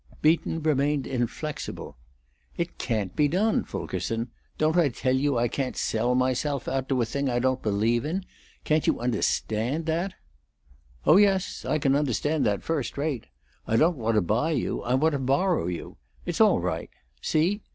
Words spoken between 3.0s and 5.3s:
be done, Fulkerson. Don't I tell